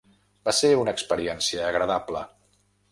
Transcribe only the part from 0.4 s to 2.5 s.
Va ser una experiència agradable.